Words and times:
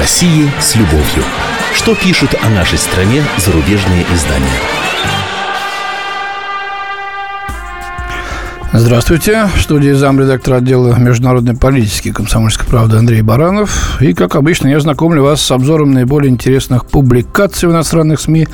России 0.00 0.50
с 0.58 0.76
любовью. 0.76 1.22
Что 1.74 1.94
пишут 1.94 2.34
о 2.42 2.48
нашей 2.48 2.78
стране 2.78 3.22
зарубежные 3.36 4.06
издания? 4.14 4.48
Здравствуйте. 8.72 9.50
В 9.54 9.60
студии 9.60 9.92
замредактора 9.92 10.56
отдела 10.56 10.94
международной 10.94 11.54
политики 11.54 12.12
комсомольской 12.12 12.66
правды 12.66 12.96
Андрей 12.96 13.20
Баранов. 13.20 14.00
И, 14.00 14.14
как 14.14 14.36
обычно, 14.36 14.68
я 14.68 14.80
знакомлю 14.80 15.22
вас 15.22 15.42
с 15.42 15.50
обзором 15.50 15.90
наиболее 15.90 16.30
интересных 16.30 16.86
публикаций 16.86 17.68
в 17.68 17.72
иностранных 17.72 18.20
СМИ 18.20 18.48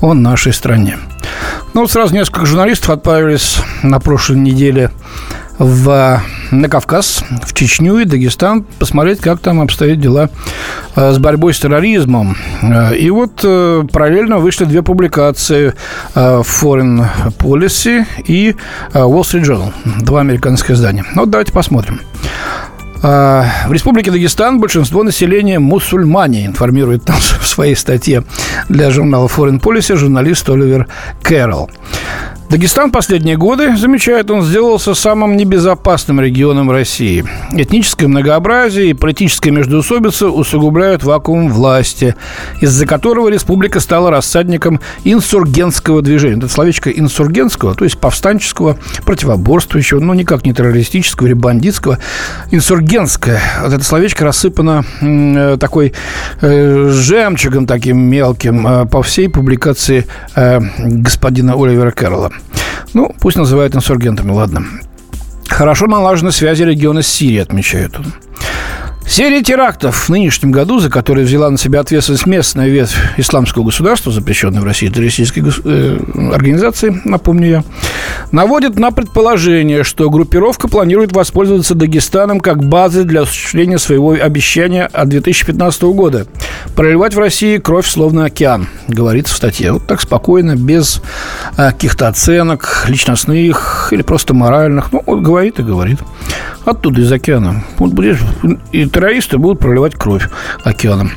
о 0.00 0.14
нашей 0.14 0.52
стране. 0.52 0.98
Ну, 1.74 1.82
вот 1.82 1.92
сразу 1.92 2.12
несколько 2.12 2.44
журналистов 2.44 2.90
отправились 2.90 3.58
на 3.84 4.00
прошлой 4.00 4.38
неделе 4.38 4.90
в, 5.58 6.22
на 6.50 6.68
Кавказ, 6.68 7.24
в 7.42 7.52
Чечню 7.52 7.98
и 7.98 8.04
Дагестан, 8.04 8.64
посмотреть, 8.78 9.20
как 9.20 9.40
там 9.40 9.60
обстоят 9.60 10.00
дела 10.00 10.30
э, 10.94 11.12
с 11.12 11.18
борьбой 11.18 11.52
с 11.52 11.58
терроризмом. 11.58 12.36
Э, 12.62 12.96
и 12.96 13.10
вот 13.10 13.40
э, 13.42 13.84
параллельно 13.92 14.38
вышли 14.38 14.64
две 14.64 14.82
публикации 14.82 15.74
Foreign 16.14 17.06
Policy 17.38 18.06
и 18.26 18.54
Wall 18.92 19.20
Street 19.20 19.42
Journal, 19.42 19.72
два 20.02 20.20
американских 20.20 20.72
издания. 20.72 21.04
Ну, 21.14 21.22
вот 21.22 21.30
давайте 21.30 21.52
посмотрим. 21.52 22.00
В 23.00 23.70
Республике 23.70 24.10
Дагестан 24.10 24.58
большинство 24.58 25.04
населения 25.04 25.60
мусульмане, 25.60 26.46
информирует 26.46 27.04
там 27.04 27.16
в 27.40 27.46
своей 27.46 27.76
статье 27.76 28.24
для 28.68 28.90
журнала 28.90 29.28
Foreign 29.28 29.60
Policy 29.60 29.96
журналист 29.96 30.48
Оливер 30.48 30.88
Кэрролл. 31.22 31.70
Дагестан 32.50 32.90
последние 32.90 33.36
годы, 33.36 33.76
замечает 33.76 34.30
он, 34.30 34.42
сделался 34.42 34.94
самым 34.94 35.36
небезопасным 35.36 36.18
регионом 36.18 36.70
России. 36.70 37.22
Этническое 37.52 38.08
многообразие 38.08 38.88
и 38.88 38.94
политическая 38.94 39.50
междоусобица 39.50 40.30
усугубляют 40.30 41.04
вакуум 41.04 41.50
власти, 41.52 42.16
из-за 42.62 42.86
которого 42.86 43.28
республика 43.28 43.80
стала 43.80 44.10
рассадником 44.10 44.80
инсургентского 45.04 46.00
движения. 46.00 46.38
Это 46.38 46.48
словечко 46.48 46.88
инсургентского, 46.88 47.74
то 47.74 47.84
есть 47.84 47.98
повстанческого, 47.98 48.78
противоборствующего, 49.04 50.00
но 50.00 50.14
никак 50.14 50.46
не 50.46 50.54
террористического 50.54 51.26
или 51.26 51.34
бандитского. 51.34 51.98
Инсургентское. 52.50 53.42
Вот 53.60 53.74
это 53.74 53.84
словечко 53.84 54.24
рассыпано 54.24 54.86
э, 55.02 55.58
такой 55.60 55.92
э, 56.40 56.88
жемчугом 56.94 57.66
таким 57.66 57.98
мелким 57.98 58.66
э, 58.66 58.86
по 58.86 59.02
всей 59.02 59.28
публикации 59.28 60.06
э, 60.34 60.60
господина 60.78 61.52
Оливера 61.52 61.90
Кэрролла. 61.90 62.32
Ну, 62.94 63.14
пусть 63.20 63.36
называют 63.36 63.74
инсургентами, 63.74 64.30
ладно. 64.30 64.64
Хорошо 65.48 65.86
налажены 65.86 66.32
связи 66.32 66.62
региона 66.62 67.02
с 67.02 67.08
Сирией, 67.08 67.42
отмечают 67.42 67.96
он. 67.96 68.06
Серия 69.08 69.42
терактов 69.42 69.96
в 69.96 70.08
нынешнем 70.10 70.52
году, 70.52 70.80
за 70.80 70.90
которые 70.90 71.24
взяла 71.24 71.48
на 71.48 71.56
себя 71.56 71.80
ответственность 71.80 72.26
местная 72.26 72.68
ветвь 72.68 72.94
исламского 73.16 73.64
государства, 73.64 74.12
запрещенной 74.12 74.60
в 74.60 74.64
России 74.64 74.88
террористической 74.88 75.42
э, 75.64 75.98
организации, 76.30 77.00
напомню 77.04 77.48
я, 77.48 77.64
наводит 78.32 78.78
на 78.78 78.90
предположение, 78.90 79.82
что 79.82 80.10
группировка 80.10 80.68
планирует 80.68 81.12
воспользоваться 81.12 81.74
Дагестаном 81.74 82.38
как 82.38 82.62
базой 82.62 83.04
для 83.04 83.22
осуществления 83.22 83.78
своего 83.78 84.12
обещания 84.12 84.84
от 84.84 85.08
2015 85.08 85.82
года– 85.84 86.26
проливать 86.74 87.14
в 87.14 87.18
России 87.18 87.58
кровь 87.58 87.86
словно 87.86 88.26
океан, 88.26 88.68
говорится 88.86 89.34
в 89.34 89.36
статье. 89.36 89.72
Вот 89.72 89.86
так 89.86 90.00
спокойно, 90.00 90.56
без 90.56 91.02
э, 91.56 91.70
каких-то 91.70 92.08
оценок 92.08 92.86
личностных 92.88 93.88
или 93.92 94.02
просто 94.02 94.34
моральных. 94.34 94.92
Ну, 94.92 95.02
вот 95.04 95.20
говорит 95.20 95.58
и 95.58 95.62
говорит. 95.62 95.98
Оттуда, 96.64 97.00
из 97.00 97.10
океана. 97.10 97.64
Вот 97.78 97.92
будешь, 97.92 98.20
и 98.72 98.86
террористы 98.98 99.38
будут 99.38 99.60
проливать 99.60 99.94
кровь 99.94 100.28
океаном. 100.64 101.12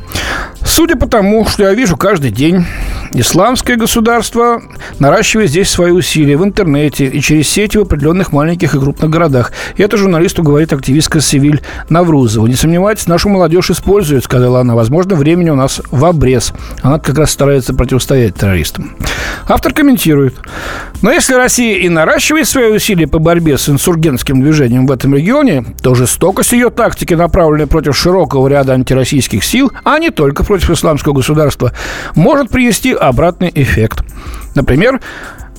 Судя 0.74 0.96
по 0.96 1.06
тому, 1.06 1.46
что 1.48 1.64
я 1.64 1.74
вижу 1.74 1.98
каждый 1.98 2.32
день, 2.32 2.66
исламское 3.12 3.76
государство 3.76 4.62
наращивает 5.00 5.50
здесь 5.50 5.70
свои 5.70 5.92
усилия 5.92 6.38
в 6.38 6.46
интернете 6.46 7.08
и 7.08 7.20
через 7.20 7.50
сети 7.50 7.78
в 7.78 7.82
определенных 7.82 8.32
маленьких 8.32 8.74
и 8.74 8.80
крупных 8.80 9.10
городах. 9.10 9.52
И 9.76 9.84
это 9.84 9.98
журналисту 9.98 10.44
говорит 10.44 10.72
активистка 10.72 11.20
Севиль 11.20 11.62
Наврузова. 11.90 12.48
Не 12.48 12.56
сомневайтесь, 12.56 13.08
нашу 13.08 13.28
молодежь 13.28 13.70
использует, 13.70 14.24
сказала 14.24 14.62
она. 14.62 14.74
Возможно, 14.74 15.16
времени 15.16 15.50
у 15.50 15.56
нас 15.56 15.82
в 15.92 16.06
обрез. 16.06 16.54
Она 16.82 17.00
как 17.00 17.18
раз 17.18 17.32
старается 17.32 17.74
противостоять 17.74 18.36
террористам. 18.36 18.96
Автор 19.50 19.74
комментирует. 19.74 20.36
Но 21.02 21.12
если 21.12 21.34
Россия 21.34 21.80
и 21.80 21.90
наращивает 21.90 22.48
свои 22.48 22.72
усилия 22.72 23.08
по 23.08 23.20
борьбе 23.20 23.58
с 23.58 23.68
инсургентским 23.68 24.42
движением 24.42 24.88
в 24.88 24.92
этом 24.92 25.16
регионе, 25.16 25.66
то 25.82 25.96
жестокость 25.96 26.54
ее 26.54 26.70
тактики, 26.70 27.14
направленной 27.14 27.68
против 27.68 27.98
широкого 27.98 28.48
ряда 28.48 28.74
антироссийских 28.74 29.44
сил, 29.44 29.72
а 29.84 30.00
не 30.00 30.12
только 30.12 30.46
против 30.46 30.61
исламского 30.70 31.14
государства, 31.14 31.74
может 32.16 32.50
привести 32.50 32.94
обратный 32.94 33.52
эффект. 33.54 34.04
Например, 34.56 35.00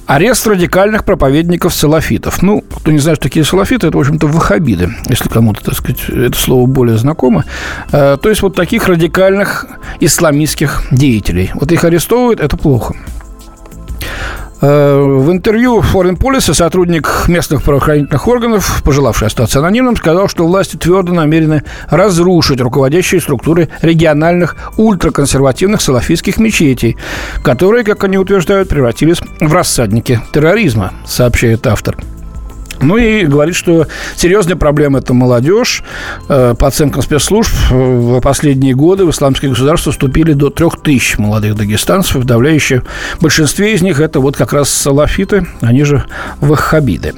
Арест 0.06 0.46
радикальных 0.46 1.04
проповедников-салафитов. 1.04 2.42
Ну, 2.42 2.60
кто 2.60 2.90
не 2.90 2.98
знает, 2.98 3.18
что 3.18 3.28
такие 3.28 3.44
салафиты, 3.44 3.86
это, 3.86 3.96
в 3.96 4.00
общем-то, 4.00 4.26
ваххабиды, 4.26 4.90
если 5.08 5.28
кому-то, 5.28 5.62
так 5.62 5.74
сказать, 5.74 6.08
это 6.08 6.36
слово 6.36 6.66
более 6.66 6.98
знакомо. 6.98 7.44
Э, 7.92 8.18
то 8.20 8.28
есть 8.28 8.42
вот 8.42 8.56
таких 8.56 8.88
радикальных 8.88 9.66
исламистских 10.00 10.82
деятелей. 10.90 11.52
Вот 11.54 11.70
их 11.70 11.84
арестовывают, 11.84 12.40
это 12.40 12.56
плохо. 12.56 12.96
Э, 14.62 15.02
в 15.02 15.32
интервью 15.32 15.80
Foreign 15.80 16.16
Policy 16.16 16.54
сотрудник 16.54 17.24
местных 17.26 17.64
правоохранительных 17.64 18.28
органов, 18.28 18.80
пожелавший 18.84 19.26
остаться 19.26 19.58
анонимным, 19.58 19.96
сказал, 19.96 20.28
что 20.28 20.46
власти 20.46 20.76
твердо 20.76 21.12
намерены 21.12 21.64
разрушить 21.90 22.60
руководящие 22.60 23.20
структуры 23.20 23.68
региональных 23.82 24.56
ультраконсервативных 24.76 25.80
салафистских 25.82 26.38
мечетей, 26.38 26.96
которые, 27.42 27.82
как 27.82 28.04
они 28.04 28.18
утверждают, 28.18 28.68
превратились 28.68 29.20
в 29.40 29.52
рассадники 29.52 30.20
терроризма, 30.32 30.92
сообщает 31.04 31.66
автор. 31.66 31.96
Ну 32.82 32.96
и 32.96 33.24
говорит, 33.24 33.54
что 33.54 33.86
серьезная 34.16 34.56
проблема– 34.56 34.98
это 35.00 35.14
молодежь. 35.14 35.82
Э, 36.28 36.54
по 36.58 36.66
оценкам 36.66 37.02
спецслужб, 37.02 37.52
э, 37.70 37.74
в 37.74 38.20
последние 38.20 38.74
годы 38.74 39.04
в 39.04 39.10
исламское 39.10 39.50
государство 39.50 39.92
вступили 39.92 40.32
до 40.32 40.50
трех 40.50 40.80
тысяч 40.82 41.16
молодых 41.16 41.54
дагестанцев. 41.54 42.16
В 42.16 42.20
подавляющем 42.22 42.82
большинстве 43.20 43.74
из 43.74 43.82
них 43.82 44.00
это 44.00 44.20
вот 44.20 44.36
как 44.36 44.52
раз 44.52 44.68
салафиты, 44.68 45.46
они 45.60 45.84
же 45.84 46.04
ваххабиды. 46.40 47.14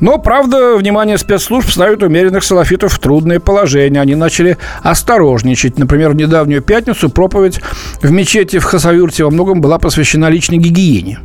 Но, 0.00 0.18
правда, 0.18 0.76
внимание 0.76 1.18
спецслужб 1.18 1.68
ставит 1.68 2.02
умеренных 2.02 2.44
салафитов 2.44 2.92
в 2.92 2.98
трудное 2.98 3.40
положение. 3.40 4.00
Они 4.00 4.14
начали 4.14 4.56
осторожничать. 4.82 5.78
Например, 5.78 6.10
в 6.10 6.16
недавнюю 6.16 6.62
пятницу 6.62 7.10
проповедь 7.10 7.60
в 8.02 8.10
мечети 8.10 8.58
в 8.58 8.64
Хасавюрте 8.64 9.24
во 9.24 9.30
многом 9.30 9.60
была 9.60 9.78
посвящена 9.78 10.28
личной 10.30 10.58
гигиене. 10.58 11.18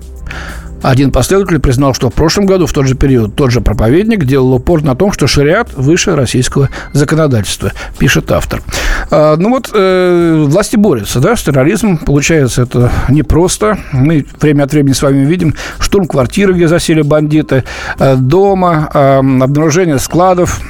Один 0.81 1.11
последователь 1.11 1.59
признал, 1.59 1.93
что 1.93 2.09
в 2.09 2.13
прошлом 2.13 2.45
году, 2.45 2.65
в 2.65 2.73
тот 2.73 2.88
же 2.88 2.95
период, 2.95 3.35
тот 3.35 3.51
же 3.51 3.61
проповедник 3.61 4.25
делал 4.25 4.53
упор 4.53 4.83
на 4.83 4.95
том, 4.95 5.11
что 5.11 5.27
шариат 5.27 5.73
выше 5.73 6.15
российского 6.15 6.69
законодательства, 6.93 7.71
пишет 7.97 8.31
автор. 8.31 8.61
А, 9.09 9.35
ну 9.37 9.49
вот, 9.49 9.71
э, 9.73 10.43
власти 10.47 10.75
борются, 10.75 11.19
да, 11.19 11.35
с 11.35 11.43
терроризмом. 11.43 11.97
Получается, 11.97 12.63
это 12.63 12.91
непросто. 13.09 13.77
Мы 13.91 14.25
время 14.39 14.63
от 14.63 14.71
времени 14.71 14.93
с 14.93 15.01
вами 15.01 15.25
видим 15.25 15.55
штурм 15.79 16.05
квартиры, 16.05 16.53
где 16.53 16.67
засели 16.67 17.01
бандиты, 17.01 17.63
э, 17.99 18.16
дома, 18.16 18.89
э, 18.93 19.17
обнаружение 19.17 19.99
складов, 19.99 20.61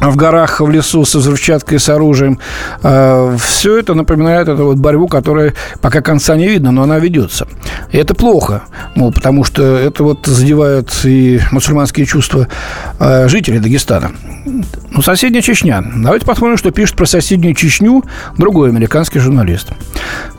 в 0.00 0.16
горах, 0.16 0.60
в 0.60 0.70
лесу 0.70 1.04
со 1.04 1.18
взрывчаткой, 1.18 1.78
с 1.78 1.88
оружием. 1.88 2.38
А, 2.82 3.36
Все 3.36 3.78
это 3.78 3.94
напоминает 3.94 4.48
эту 4.48 4.66
вот 4.66 4.76
борьбу, 4.76 5.08
которая 5.08 5.54
пока 5.80 6.00
конца 6.00 6.36
не 6.36 6.48
видно, 6.48 6.70
но 6.70 6.82
она 6.82 6.98
ведется. 6.98 7.46
И 7.90 7.98
это 7.98 8.14
плохо, 8.14 8.62
ну, 8.94 9.10
потому 9.10 9.44
что 9.44 9.62
это 9.62 10.04
вот 10.04 10.26
задевает 10.26 10.90
и 11.04 11.40
мусульманские 11.50 12.06
чувства 12.06 12.48
а, 12.98 13.28
жителей 13.28 13.58
Дагестана. 13.58 14.12
Ну, 14.44 15.02
соседняя 15.02 15.42
Чечня. 15.42 15.84
Давайте 15.96 16.24
посмотрим, 16.24 16.56
что 16.56 16.70
пишет 16.70 16.96
про 16.96 17.06
соседнюю 17.06 17.54
Чечню 17.54 18.04
другой 18.36 18.70
американский 18.70 19.18
журналист. 19.18 19.68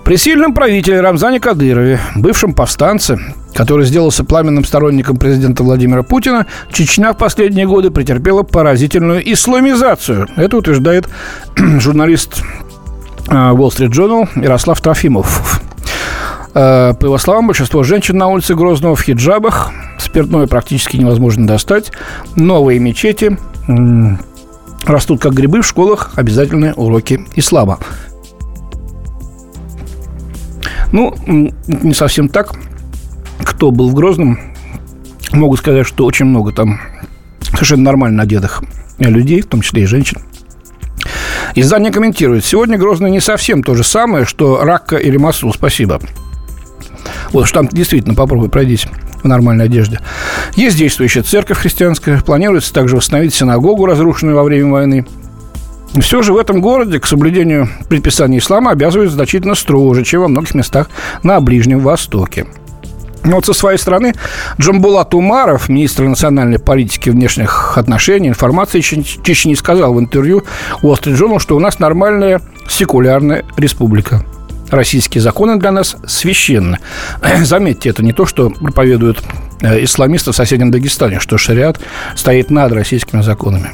При 0.03 0.15
сильном 0.15 0.53
правителе 0.53 1.01
Рамзане 1.01 1.39
Кадырове, 1.39 1.99
бывшем 2.15 2.53
повстанце, 2.53 3.19
который 3.53 3.85
сделался 3.85 4.23
пламенным 4.23 4.63
сторонником 4.63 5.17
президента 5.17 5.63
Владимира 5.63 6.03
Путина, 6.03 6.45
Чечня 6.71 7.13
в 7.13 7.17
последние 7.17 7.67
годы 7.67 7.91
претерпела 7.91 8.43
поразительную 8.43 9.21
исламизацию. 9.33 10.27
Это 10.35 10.57
утверждает 10.57 11.09
журналист 11.55 12.41
а, 13.27 13.53
Wall 13.53 13.69
Street 13.69 13.91
Journal 13.91 14.29
Ярослав 14.41 14.79
Трофимов. 14.81 15.61
А, 16.53 16.93
по 16.93 17.05
его 17.05 17.17
словам, 17.17 17.47
большинство 17.47 17.83
женщин 17.83 18.17
на 18.17 18.27
улице 18.27 18.55
Грозного 18.55 18.95
в 18.95 19.01
хиджабах. 19.01 19.71
Спиртное 19.99 20.47
практически 20.47 20.97
невозможно 20.97 21.45
достать. 21.45 21.91
Новые 22.35 22.79
мечети 22.79 23.37
растут 24.85 25.21
как 25.21 25.33
грибы 25.33 25.61
в 25.61 25.67
школах. 25.67 26.11
Обязательные 26.15 26.73
уроки 26.73 27.25
ислама. 27.35 27.79
Ну, 30.91 31.15
не 31.67 31.93
совсем 31.93 32.29
так. 32.29 32.55
Кто 33.49 33.71
был 33.71 33.89
в 33.89 33.95
Грозном, 33.95 34.39
могу 35.31 35.57
сказать, 35.57 35.85
что 35.85 36.05
очень 36.05 36.25
много 36.25 36.51
там 36.51 36.79
совершенно 37.41 37.83
нормально 37.83 38.23
одетых 38.23 38.63
людей, 38.99 39.41
в 39.41 39.47
том 39.47 39.61
числе 39.61 39.83
и 39.83 39.85
женщин. 39.85 40.19
Издание 41.55 41.91
комментирует. 41.91 42.45
Сегодня 42.45 42.77
Грозный 42.77 43.09
не 43.09 43.19
совсем 43.19 43.63
то 43.63 43.73
же 43.73 43.83
самое, 43.83 44.25
что 44.25 44.63
Ракка 44.63 44.97
или 44.97 45.17
Масул. 45.17 45.51
Спасибо. 45.51 45.99
Вот 47.31 47.47
что 47.47 47.55
там 47.61 47.67
действительно 47.67 48.13
попробуй 48.13 48.49
пройдись 48.49 48.85
в 49.23 49.27
нормальной 49.27 49.65
одежде. 49.65 49.99
Есть 50.55 50.77
действующая 50.77 51.23
церковь 51.23 51.57
христианская. 51.57 52.21
Планируется 52.21 52.71
также 52.71 52.95
восстановить 52.95 53.33
синагогу, 53.33 53.87
разрушенную 53.87 54.37
во 54.37 54.43
время 54.43 54.71
войны. 54.71 55.07
Все 55.99 56.21
же 56.21 56.33
в 56.33 56.37
этом 56.37 56.61
городе 56.61 56.99
к 56.99 57.07
соблюдению 57.07 57.67
предписаний 57.89 58.37
ислама 58.37 58.71
обязывают 58.71 59.11
значительно 59.11 59.55
строже, 59.55 60.05
чем 60.05 60.21
во 60.21 60.27
многих 60.27 60.53
местах 60.53 60.89
на 61.23 61.41
Ближнем 61.41 61.79
Востоке. 61.79 62.45
Но 63.23 63.35
вот 63.35 63.45
со 63.45 63.53
своей 63.53 63.77
стороны 63.77 64.13
Джамбулат 64.59 65.13
Умаров, 65.13 65.69
министр 65.69 66.03
национальной 66.03 66.59
политики 66.59 67.09
внешних 67.09 67.77
отношений, 67.77 68.29
информации 68.29 68.81
Чечни 68.81 69.53
сказал 69.55 69.93
в 69.93 69.99
интервью 69.99 70.43
Wall 70.81 70.99
Street 70.99 71.17
Journal, 71.17 71.39
что 71.39 71.55
у 71.55 71.59
нас 71.59 71.79
нормальная 71.79 72.41
секулярная 72.67 73.43
республика. 73.57 74.23
Российские 74.69 75.21
законы 75.21 75.57
для 75.57 75.71
нас 75.71 75.97
священны. 76.05 76.77
Заметьте, 77.43 77.89
это 77.89 78.03
не 78.03 78.13
то, 78.13 78.25
что 78.25 78.51
проповедуют 78.51 79.23
э, 79.61 79.83
исламисты 79.83 80.31
в 80.31 80.35
соседнем 80.35 80.69
Дагестане, 80.69 81.19
что 81.19 81.37
шариат 81.37 81.79
стоит 82.15 82.51
над 82.51 82.71
российскими 82.71 83.21
законами. 83.21 83.71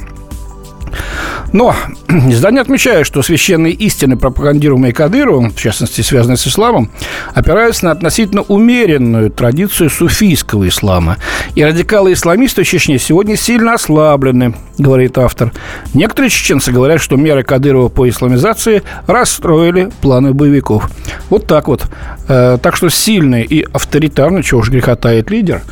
Но 1.52 1.74
издание 2.08 2.60
отмечает, 2.60 3.06
что 3.06 3.22
священные 3.22 3.72
истины, 3.72 4.16
пропагандируемые 4.16 4.92
Кадыровым, 4.92 5.50
в 5.50 5.56
частности, 5.56 6.00
связанные 6.00 6.36
с 6.36 6.46
исламом, 6.46 6.90
опираются 7.34 7.86
на 7.86 7.90
относительно 7.92 8.42
умеренную 8.42 9.30
традицию 9.30 9.90
суфийского 9.90 10.68
ислама. 10.68 11.16
И 11.54 11.64
радикалы-исламисты 11.64 12.62
в 12.62 12.66
Чечне 12.66 12.98
сегодня 12.98 13.36
сильно 13.36 13.74
ослаблены, 13.74 14.54
говорит 14.78 15.18
автор. 15.18 15.52
Некоторые 15.94 16.30
чеченцы 16.30 16.72
говорят, 16.72 17.00
что 17.00 17.16
меры 17.16 17.42
Кадырова 17.42 17.88
по 17.88 18.08
исламизации 18.08 18.82
расстроили 19.06 19.90
планы 20.00 20.32
боевиков. 20.32 20.88
Вот 21.28 21.46
так 21.46 21.68
вот. 21.68 21.86
Э, 22.28 22.58
так 22.60 22.76
что 22.76 22.88
сильный 22.88 23.42
и 23.42 23.62
авторитарный, 23.72 24.42
чего 24.42 24.60
уж 24.60 24.70
греха 24.70 24.96
тает 24.96 25.30
лидер, 25.30 25.62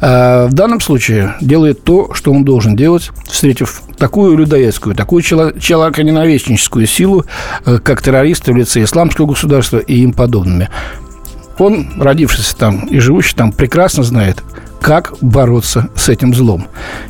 э, 0.00 0.46
в 0.46 0.52
данном 0.52 0.80
случае 0.80 1.34
делает 1.40 1.82
то, 1.82 2.14
что 2.14 2.32
он 2.32 2.44
должен 2.44 2.76
делать, 2.76 3.10
встретив 3.26 3.82
такую 3.98 4.36
людоедскую, 4.36 4.94
такую 4.94 5.22
человеконенавистническую 5.22 6.86
силу, 6.86 7.24
э, 7.66 7.78
как 7.78 8.02
террористы 8.02 8.52
в 8.52 8.56
лице 8.56 8.82
исламского 8.82 9.26
государства 9.26 9.78
и 9.78 9.96
им 9.96 10.12
подобными. 10.12 10.68
Он, 11.58 12.00
родившийся 12.00 12.56
там 12.56 12.86
и 12.86 12.98
живущий 12.98 13.34
там, 13.34 13.52
прекрасно 13.52 14.02
знает, 14.02 14.42
как 14.82 15.14
бороться 15.20 15.88
с 15.94 16.08
этим 16.08 16.34
злом. 16.34 16.66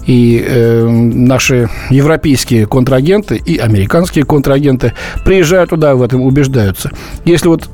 И 0.06 0.44
э, 0.46 0.86
наши 0.86 1.68
европейские 1.90 2.66
контрагенты 2.66 3.36
и 3.36 3.56
американские 3.56 4.24
контрагенты 4.24 4.92
приезжают 5.24 5.70
туда, 5.70 5.94
в 5.94 6.02
этом 6.02 6.20
убеждаются. 6.20 6.90
Если 7.24 7.48
вот 7.48 7.68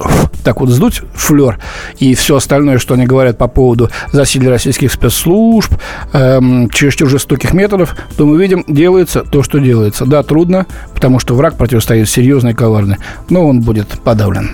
так 0.44 0.60
вот 0.60 0.70
сдуть 0.70 1.02
флер 1.14 1.58
и 1.98 2.14
все 2.14 2.36
остальное, 2.36 2.78
что 2.78 2.94
они 2.94 3.06
говорят 3.06 3.36
по 3.36 3.48
поводу 3.48 3.90
засилия 4.12 4.50
российских 4.50 4.92
спецслужб, 4.92 5.74
э, 6.12 6.40
чересчур 6.72 7.08
жестоких 7.08 7.52
методов, 7.52 7.96
то 8.16 8.24
мы 8.24 8.40
видим, 8.40 8.64
делается 8.68 9.22
то, 9.22 9.42
что 9.42 9.58
делается. 9.58 10.06
Да, 10.06 10.22
трудно, 10.22 10.66
потому 10.94 11.18
что 11.18 11.34
враг 11.34 11.56
противостоит 11.56 12.08
серьезный 12.08 12.52
и 12.52 12.54
коварный, 12.54 12.96
но 13.28 13.46
он 13.46 13.60
будет 13.60 13.88
подавлен. 14.04 14.50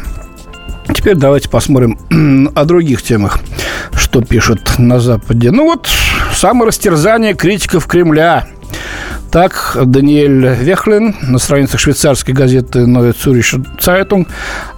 Теперь 0.92 1.16
давайте 1.16 1.48
посмотрим 1.48 1.98
о 2.54 2.64
других 2.64 3.02
темах, 3.02 3.40
что 4.14 4.22
пишут 4.22 4.78
на 4.78 5.00
Западе. 5.00 5.50
Ну 5.50 5.64
вот, 5.64 5.88
саморастерзание 6.32 7.34
критиков 7.34 7.88
Кремля. 7.88 8.46
Так, 9.32 9.76
Даниэль 9.84 10.54
Вехлин 10.54 11.16
на 11.22 11.38
страницах 11.38 11.80
швейцарской 11.80 12.32
газеты 12.32 12.84
Neue 12.84 13.12
Zürcher 13.12 13.66
Zeitung 13.76 14.28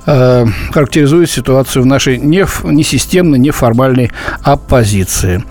э, 0.06 0.46
характеризует 0.72 1.30
ситуацию 1.30 1.82
в 1.82 1.86
нашей 1.86 2.18
не, 2.18 2.46
несистемной, 2.64 3.38
неформальной 3.38 4.10
оппозиции. 4.42 5.44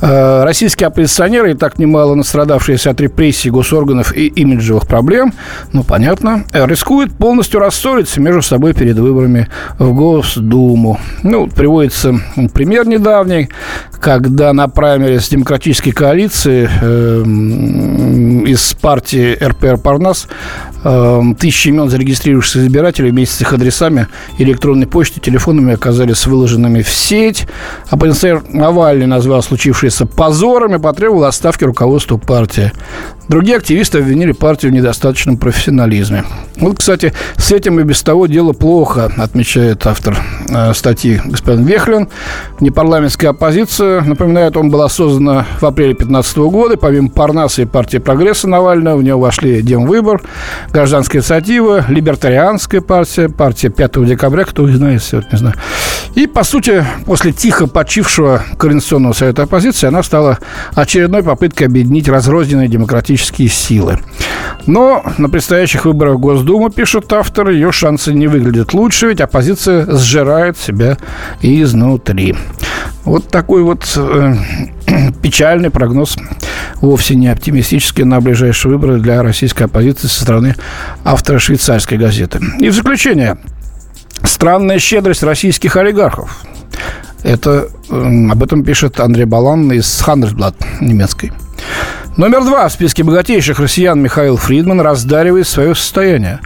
Э, 0.00 0.44
российские 0.44 0.88
оппозиционеры, 0.88 1.52
и 1.52 1.54
так 1.54 1.78
немало 1.78 2.14
настрадавшиеся 2.14 2.90
от 2.90 3.00
репрессий 3.00 3.50
госорганов 3.50 4.14
и 4.14 4.26
имиджевых 4.26 4.86
проблем, 4.86 5.32
ну, 5.72 5.82
понятно, 5.82 6.44
э, 6.52 6.66
рискуют 6.66 7.16
полностью 7.16 7.60
рассориться 7.60 8.20
между 8.20 8.42
собой 8.42 8.74
перед 8.74 8.98
выборами 8.98 9.48
в 9.78 9.94
Госдуму. 9.94 10.98
Ну, 11.22 11.46
приводится 11.46 12.20
пример 12.52 12.86
недавний, 12.86 13.48
когда 14.00 14.52
на 14.52 14.68
праймере 14.68 15.20
с 15.20 15.28
демократической 15.30 15.92
коалиции 15.92 16.68
э, 16.82 17.22
из 18.46 18.74
партии 18.74 19.38
РПР 19.42 19.78
«Парнас» 19.78 20.28
э, 20.84 21.22
тысячи 21.38 21.68
имен 21.68 21.90
зарегистрировавшихся 21.90 22.66
избирателей 22.66 23.10
вместе 23.10 23.36
с 23.36 23.40
их 23.40 23.52
адресами 23.52 24.06
электронной 24.38 24.86
почты, 24.86 25.20
телефонами 25.20 25.74
оказались 25.74 26.26
выложенными 26.26 26.82
в 26.82 26.88
сеть. 26.88 27.46
Оппозиционер 27.88 28.42
Навальный 28.48 29.06
назвал 29.06 29.42
случившееся 29.42 30.06
позором 30.06 30.74
и 30.74 30.78
потребовал 30.78 31.24
отставки 31.24 31.64
руководства 31.64 32.16
партии. 32.16 32.72
Другие 33.28 33.56
активисты 33.56 33.98
обвинили 33.98 34.32
партию 34.32 34.70
в 34.70 34.74
недостаточном 34.74 35.38
профессионализме. 35.38 36.24
Вот, 36.56 36.78
кстати, 36.78 37.12
с 37.36 37.50
этим 37.52 37.80
и 37.80 37.82
без 37.82 38.02
того 38.02 38.26
дело 38.26 38.52
плохо, 38.52 39.10
отмечает 39.16 39.86
автор 39.86 40.16
э, 40.48 40.72
статьи 40.74 41.20
господин 41.24 41.64
Вехлин. 41.64 42.08
Непарламентская 42.60 43.30
оппозиция, 43.30 44.02
напоминает, 44.02 44.56
он 44.56 44.70
была 44.70 44.88
создана 44.88 45.46
в 45.60 45.64
апреле 45.64 45.94
2015 45.94 46.36
года. 46.36 46.76
Помимо 46.76 47.08
Парнаса 47.08 47.62
и 47.62 47.64
партии 47.64 47.98
прогресса 47.98 48.46
Навального, 48.46 48.98
в 48.98 49.02
нее 49.02 49.16
вошли 49.16 49.62
Демвыбор, 49.62 50.22
Гражданская 50.70 51.22
инициатива, 51.22 51.84
Либертарианская 51.88 52.82
партия, 52.82 53.28
партия 53.28 53.70
5 53.70 54.06
декабря, 54.06 54.44
кто 54.44 54.68
их 54.68 54.76
знает, 54.76 55.02
сегодня 55.02 55.28
не 55.32 55.38
знаю. 55.38 55.54
И, 56.14 56.26
по 56.28 56.44
сути, 56.44 56.84
после 57.06 57.32
тихо 57.32 57.66
почившего 57.66 58.42
Координационного 58.58 59.14
совета 59.14 59.42
оппозиции, 59.44 59.88
она 59.88 60.02
стала 60.02 60.38
очередной 60.74 61.24
попыткой 61.24 61.66
объединить 61.66 62.08
разрозненные 62.08 62.68
демократические 62.68 63.13
политические 63.14 63.48
силы. 63.48 63.98
Но 64.66 65.04
на 65.18 65.28
предстоящих 65.28 65.84
выборах 65.84 66.16
в 66.16 66.20
Госдуму, 66.20 66.70
пишут 66.70 67.12
авторы, 67.12 67.54
ее 67.54 67.70
шансы 67.70 68.12
не 68.12 68.26
выглядят 68.26 68.74
лучше, 68.74 69.08
ведь 69.08 69.20
оппозиция 69.20 69.86
сжирает 69.96 70.58
себя 70.58 70.96
изнутри. 71.42 72.34
Вот 73.04 73.28
такой 73.28 73.62
вот 73.62 73.84
э, 73.96 74.34
печальный 75.22 75.70
прогноз, 75.70 76.16
вовсе 76.80 77.14
не 77.14 77.28
оптимистический 77.28 78.04
на 78.04 78.20
ближайшие 78.20 78.72
выборы 78.72 78.98
для 78.98 79.22
российской 79.22 79.64
оппозиции 79.64 80.08
со 80.08 80.22
стороны 80.22 80.56
автора 81.04 81.38
швейцарской 81.38 81.98
газеты. 81.98 82.40
И 82.58 82.70
в 82.70 82.74
заключение, 82.74 83.36
странная 84.22 84.78
щедрость 84.78 85.22
российских 85.22 85.76
олигархов. 85.76 86.42
Это, 87.22 87.68
э, 87.90 88.28
об 88.30 88.42
этом 88.42 88.64
пишет 88.64 88.98
Андрей 88.98 89.26
Балан 89.26 89.70
из 89.72 90.02
Handelsblatt 90.06 90.54
немецкой. 90.80 91.32
Номер 92.16 92.44
два 92.44 92.68
в 92.68 92.72
списке 92.72 93.02
богатейших 93.02 93.58
россиян 93.58 94.00
Михаил 94.00 94.36
Фридман 94.36 94.80
раздаривает 94.80 95.48
свое 95.48 95.74
состояние. 95.74 96.38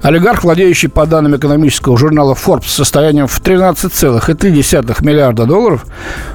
Олигарх, 0.00 0.44
владеющий 0.44 0.88
по 0.88 1.04
данным 1.04 1.34
экономического 1.34 1.98
журнала 1.98 2.34
Forbes 2.34 2.68
состоянием 2.68 3.26
в 3.26 3.40
13,3 3.40 5.04
миллиарда 5.04 5.46
долларов, 5.46 5.84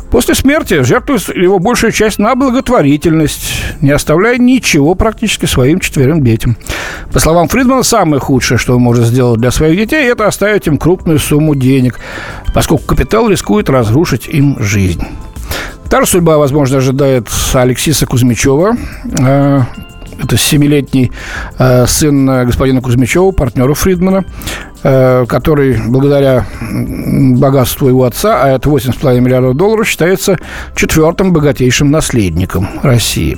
после 0.09 0.35
смерти 0.35 0.83
жертвует 0.83 1.29
его 1.29 1.59
большую 1.59 1.93
часть 1.93 2.19
на 2.19 2.35
благотворительность, 2.35 3.63
не 3.79 3.91
оставляя 3.91 4.37
ничего 4.37 4.93
практически 4.93 5.45
своим 5.45 5.79
четверым 5.79 6.21
детям. 6.21 6.57
По 7.13 7.19
словам 7.19 7.47
Фридмана, 7.47 7.83
самое 7.83 8.19
худшее, 8.19 8.57
что 8.57 8.75
он 8.75 8.81
может 8.81 9.05
сделать 9.05 9.39
для 9.39 9.51
своих 9.51 9.77
детей, 9.77 10.11
это 10.11 10.27
оставить 10.27 10.67
им 10.67 10.77
крупную 10.77 11.17
сумму 11.17 11.55
денег, 11.55 11.97
поскольку 12.53 12.83
капитал 12.87 13.29
рискует 13.29 13.69
разрушить 13.69 14.27
им 14.27 14.57
жизнь. 14.59 15.07
Та 15.91 15.99
же 15.99 16.07
судьба, 16.07 16.37
возможно, 16.37 16.77
ожидает 16.77 17.27
Алексиса 17.53 18.05
Кузьмичева. 18.05 18.77
Э, 20.21 20.23
это 20.23 20.37
семилетний 20.37 21.11
э, 21.57 21.85
сын 21.87 22.25
господина 22.45 22.81
Кузьмичева, 22.81 23.31
партнера 23.31 23.73
Фридмана. 23.73 24.25
Э, 24.83 25.27
который 25.27 25.77
благодаря 25.77 26.47
богатству 27.37 27.87
его 27.87 28.03
отца, 28.03 28.41
а 28.41 28.49
это 28.49 28.67
8,5 28.67 29.19
миллиардов 29.19 29.55
долларов, 29.55 29.87
считается 29.87 30.39
четвертым 30.75 31.33
богатейшим 31.33 31.91
наследником 31.91 32.67
России. 32.81 33.37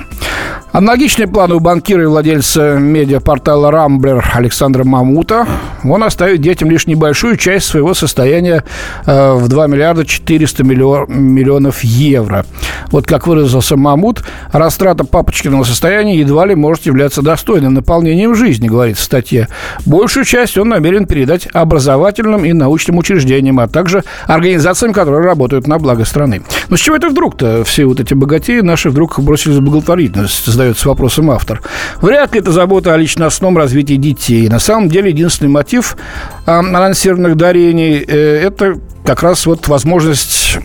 Аналогичные 0.71 1.27
планы 1.27 1.55
у 1.55 1.59
банкира 1.59 2.03
и 2.03 2.05
владельца 2.05 2.77
медиапортала 2.79 3.71
«Рамблер» 3.71 4.25
Александра 4.33 4.85
Мамута. 4.85 5.45
Он 5.83 6.03
оставит 6.03 6.39
детям 6.39 6.71
лишь 6.71 6.87
небольшую 6.87 7.35
часть 7.35 7.65
своего 7.65 7.93
состояния 7.93 8.63
э, 9.05 9.33
в 9.33 9.49
2 9.49 9.67
миллиарда 9.67 10.05
400 10.05 10.63
миллионов 10.63 11.83
евро. 11.83 12.45
Вот 12.93 13.07
как 13.07 13.25
выразился 13.25 13.75
Мамут, 13.75 14.23
растрата 14.51 15.03
папочкиного 15.03 15.63
состояния 15.63 16.15
едва 16.15 16.45
ли 16.45 16.53
может 16.53 16.85
являться 16.85 17.23
достойным 17.23 17.73
наполнением 17.73 18.35
жизни, 18.35 18.67
говорит 18.67 18.97
в 18.97 19.01
статье. 19.01 19.47
Большую 19.87 20.25
часть 20.25 20.59
он 20.59 20.69
намерен 20.69 21.07
передать 21.07 21.47
образовательным 21.51 22.45
и 22.45 22.53
научным 22.53 22.99
учреждениям, 22.99 23.59
а 23.59 23.67
также 23.67 24.03
организациям, 24.27 24.93
которые 24.93 25.25
работают 25.25 25.65
на 25.65 25.79
благо 25.79 26.05
страны. 26.05 26.43
Но 26.69 26.77
с 26.77 26.79
чего 26.79 26.95
это 26.95 27.09
вдруг-то 27.09 27.63
все 27.63 27.85
вот 27.85 27.99
эти 27.99 28.13
богатеи 28.13 28.59
наши 28.59 28.91
вдруг 28.91 29.19
бросились 29.19 29.57
в 29.57 29.61
благотворительность, 29.61 30.45
задается 30.45 30.87
вопросом 30.87 31.31
автор. 31.31 31.63
Вряд 31.99 32.35
ли 32.35 32.41
это 32.41 32.51
забота 32.51 32.93
о 32.93 32.97
личностном 32.97 33.57
развитии 33.57 33.95
детей. 33.95 34.47
На 34.49 34.59
самом 34.59 34.89
деле 34.89 35.09
единственный 35.09 35.49
мотив 35.49 35.97
анонсированных 36.45 37.37
дарений 37.37 38.05
э,– 38.07 38.41
это 38.43 38.75
как 39.03 39.23
раз 39.23 39.47
вот 39.47 39.67
возможность 39.67 40.59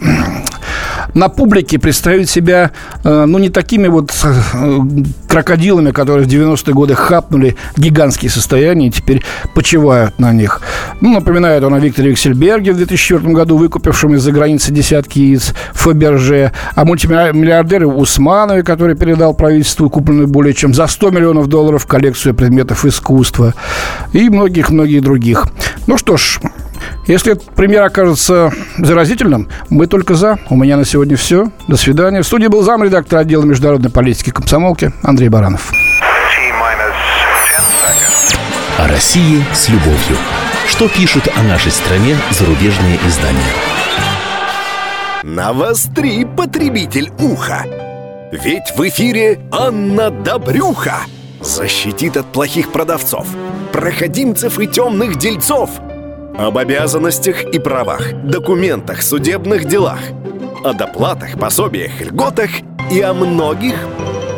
на 1.15 1.29
публике 1.29 1.79
представить 1.79 2.31
себя, 2.31 2.71
э, 3.05 3.25
ну, 3.27 3.39
не 3.39 3.49
такими 3.49 3.89
вот 3.89 4.13
э, 4.25 4.79
крокодилами, 5.29 5.91
которые 5.91 6.27
в 6.27 6.31
90-е 6.31 6.75
годы 6.75 6.95
хапнули 6.95 7.57
гигантские 7.77 8.31
состояния 8.31 8.89
и 8.89 8.91
теперь 8.91 9.23
почивают 9.55 10.19
на 10.19 10.33
них. 10.33 10.61
Ну, 11.01 11.13
напоминает 11.13 11.65
он 11.65 11.75
о 11.75 11.79
Викторе 11.79 12.11
Виксельберге 12.11 12.73
в 12.73 12.77
2004 12.77 13.33
году, 13.33 13.57
выкупившем 13.57 14.15
из-за 14.15 14.33
границы 14.33 14.73
десятки 14.73 15.19
яиц 15.19 15.55
Фаберже, 15.73 16.53
о 16.75 16.85
мультимиллиардере 16.85 17.87
Усманове, 17.87 18.63
который 18.63 18.97
передал 18.97 19.35
правительству 19.35 19.91
купленную 19.91 20.29
более 20.29 20.55
чем 20.55 20.75
за 20.75 20.87
100 20.87 21.11
миллионов 21.11 21.47
долларов 21.49 21.87
коллекцию 21.87 22.35
предметов 22.35 22.85
искусства 22.85 23.55
и 24.13 24.29
многих-многих 24.29 25.03
других. 25.03 25.47
Ну 25.87 25.97
что 25.97 26.17
ж, 26.17 26.41
если 27.07 27.33
этот 27.33 27.55
пример 27.55 27.83
окажется 27.85 28.53
заразительным, 28.77 29.49
мы 29.71 29.87
только 29.87 30.15
за. 30.15 30.39
У 30.51 30.57
меня 30.57 30.77
на 30.77 30.85
сегодня 30.85 31.17
все. 31.17 31.51
До 31.67 31.77
свидания. 31.77 32.21
В 32.21 32.27
студии 32.27 32.49
был 32.49 32.63
замредактор 32.63 33.21
отдела 33.21 33.45
международной 33.45 33.91
политики 33.91 34.31
комсомолки 34.31 34.93
Андрей 35.03 35.31
Баранов. 35.31 35.73
О 38.79 38.89
России 38.89 39.43
с 39.55 39.69
любовью. 39.71 40.19
Что 40.67 40.87
пишут 40.89 41.29
о 41.35 41.43
нашей 41.43 41.73
стране 41.73 42.15
зарубежные 42.31 42.99
издания? 43.07 43.41
Навостри, 45.23 46.27
потребитель 46.27 47.11
уха! 47.19 47.65
Ведь 48.31 48.75
в 48.77 48.87
эфире 48.87 49.41
Анна 49.51 50.11
Добрюха 50.11 50.99
защитит 51.41 52.19
от 52.19 52.27
плохих 52.27 52.71
продавцов, 52.71 53.27
проходимцев 53.73 54.61
и 54.61 54.67
темных 54.67 55.17
дельцов– 55.17 55.71
об 56.39 56.57
обязанностях 56.57 57.43
и 57.43 57.59
правах, 57.59 58.13
документах, 58.23 59.03
судебных 59.03 59.65
делах, 59.65 59.99
о 60.65 60.73
доплатах, 60.73 61.39
пособиях, 61.39 62.01
льготах 62.01 62.51
и 62.93 63.01
о 63.01 63.13
многих 63.13 63.75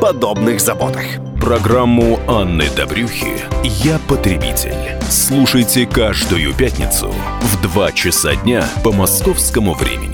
подобных 0.00 0.61
заботах. 0.61 1.04
Программу 1.40 2.19
Анны 2.26 2.64
Добрюхи 2.75 3.35
«Я 3.64 3.99
потребитель». 4.09 4.99
Слушайте 5.11 5.87
каждую 5.87 6.54
пятницу 6.54 7.12
в 7.42 7.62
2 7.62 7.92
часа 7.92 8.35
дня 8.35 8.64
по 8.83 8.92
московскому 8.92 9.75
времени. 9.75 10.10